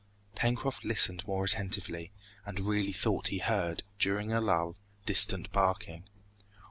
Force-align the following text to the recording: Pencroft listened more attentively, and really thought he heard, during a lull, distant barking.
Pencroft 0.33 0.83
listened 0.83 1.23
more 1.27 1.43
attentively, 1.45 2.11
and 2.43 2.59
really 2.61 2.91
thought 2.91 3.27
he 3.27 3.37
heard, 3.37 3.83
during 3.99 4.33
a 4.33 4.41
lull, 4.41 4.75
distant 5.05 5.51
barking. 5.51 6.05